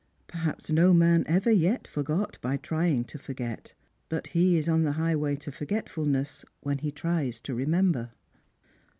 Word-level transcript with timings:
Perhaps 0.25 0.71
no 0.71 0.95
man 0.95 1.23
ever 1.27 1.51
yet 1.51 1.87
forgot 1.87 2.39
by 2.41 2.57
trying 2.57 3.03
to 3.03 3.19
forget: 3.19 3.75
but 4.09 4.25
he 4.25 4.57
is 4.57 4.67
on 4.67 4.81
the 4.81 4.93
highway 4.93 5.35
to 5.35 5.51
forgetfulness 5.51 6.43
when 6.61 6.79
he 6.79 6.91
tries 6.91 7.39
to 7.41 7.53
remember. 7.53 8.09